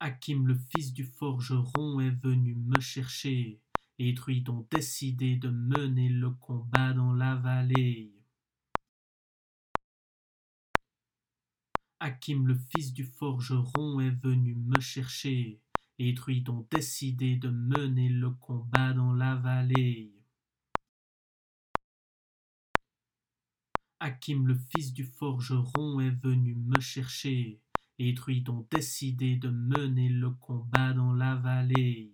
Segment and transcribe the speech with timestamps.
[0.00, 3.60] Hakim le fils du forgeron est venu me chercher,
[3.98, 8.12] les druides ont décidé de mener le combat dans la vallée.
[12.00, 15.60] Hakim le fils du forgeron est venu me chercher,
[15.98, 20.12] les druides ont décidé de mener le combat dans la vallée.
[24.00, 27.63] Hakim le fils du forgeron est venu me chercher,
[27.98, 32.13] les druides ont décidé de mener le combat dans la vallée?